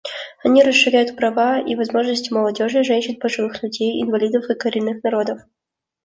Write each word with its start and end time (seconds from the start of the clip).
Они 0.43 0.63
расширяют 0.63 1.15
права 1.15 1.59
и 1.63 1.75
возможности 1.75 2.33
молодежи, 2.33 2.83
женщин, 2.83 3.19
пожилых 3.19 3.61
людей, 3.61 4.01
инвалидов 4.01 4.45
и 4.49 4.55
коренных 4.55 5.03
народов. 5.03 5.41